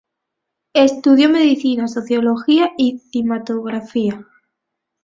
[0.73, 4.25] Estudió medicina, sociología y cinematografía.